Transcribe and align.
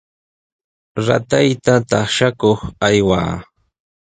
Ratayta 1.07 1.73
taqshakuq 1.89 2.59
aywaa. 2.87 3.31